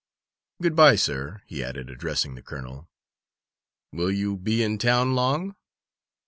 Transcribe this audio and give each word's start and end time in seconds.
Good 0.59 0.75
bye, 0.75 0.95
sir," 0.95 1.43
he 1.45 1.63
added, 1.63 1.87
addressing 1.91 2.33
the 2.33 2.41
colonel. 2.41 2.89
"Will 3.91 4.09
you 4.09 4.35
be 4.35 4.63
in 4.63 4.79
town 4.79 5.13
long?" 5.13 5.55